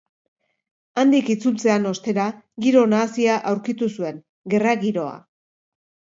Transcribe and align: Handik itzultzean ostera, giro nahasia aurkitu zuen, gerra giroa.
Handik 1.01 1.29
itzultzean 1.33 1.85
ostera, 1.89 2.25
giro 2.65 2.81
nahasia 2.95 3.37
aurkitu 3.53 3.93
zuen, 3.99 4.19
gerra 4.57 4.75
giroa. 4.87 5.15